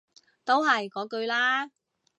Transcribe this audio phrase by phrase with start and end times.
[0.45, 1.69] 都係嗰句啦